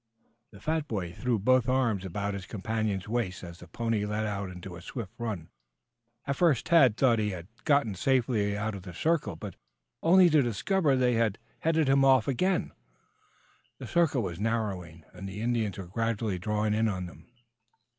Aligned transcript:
The 0.51 0.59
fat 0.59 0.87
boy 0.87 1.13
threw 1.13 1.37
both 1.37 1.69
arms 1.69 2.03
about 2.05 2.33
his 2.33 2.47
companion's 2.47 3.07
waist 3.07 3.43
as 3.43 3.59
the 3.59 3.67
pony 3.67 4.03
let 4.03 4.25
out 4.25 4.49
into 4.49 4.75
a 4.75 4.81
swift 4.81 5.13
run. 5.19 5.49
At 6.25 6.37
first 6.37 6.65
Tad 6.65 6.97
thought 6.97 7.19
he 7.19 7.29
had 7.29 7.47
gotten 7.65 7.93
safely 7.93 8.57
out 8.57 8.73
of 8.73 8.81
the 8.81 8.95
circle, 8.95 9.39
only 10.01 10.27
to 10.31 10.41
discover 10.41 10.95
that 10.95 10.99
they 11.01 11.13
had 11.13 11.37
headed 11.59 11.87
him 11.87 12.03
again. 12.03 12.71
The 13.77 13.85
circle 13.85 14.23
was 14.23 14.39
narrowing, 14.39 15.05
and 15.13 15.29
the 15.29 15.39
Indians 15.39 15.77
were 15.77 15.85
gradually 15.85 16.39
drawing 16.39 16.73
in 16.73 16.87
on 16.87 17.05
them. 17.05 17.27